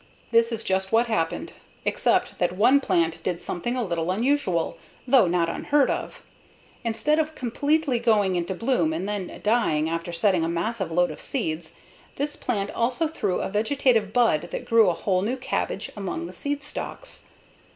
[0.31, 1.53] That is just what happened.
[1.85, 6.23] Except that one plant did something a little unusual, though not unheard of.
[6.83, 11.21] Instead of completely going into bloom and then dying after setting a massive load of
[11.21, 11.67] seed,
[12.15, 16.33] this plant also threw a vegetative bud that grew a whole new cabbage among the
[16.33, 17.21] seed stalks.